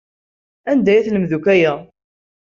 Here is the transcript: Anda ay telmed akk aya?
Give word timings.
Anda 0.71 0.89
ay 0.91 1.03
telmed 1.05 1.31
akk 1.37 1.45
aya? 1.53 1.73